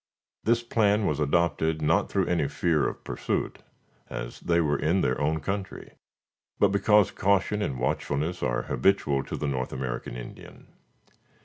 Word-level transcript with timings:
This 0.43 0.63
plan 0.63 1.05
was 1.05 1.19
adopted, 1.19 1.79
not 1.79 2.09
through 2.09 2.25
any 2.25 2.47
fear 2.47 2.87
of 2.89 3.03
pursuit, 3.03 3.59
as 4.09 4.39
they 4.39 4.59
were 4.59 4.79
in 4.79 5.01
their 5.01 5.21
own 5.21 5.39
country, 5.41 5.91
but 6.57 6.69
because 6.69 7.11
caution 7.11 7.61
and 7.61 7.77
watchfulness 7.77 8.41
are 8.41 8.63
habitual 8.63 9.23
to 9.25 9.37
the 9.37 9.45
North 9.45 9.71
American 9.71 10.15
Indian. 10.15 10.65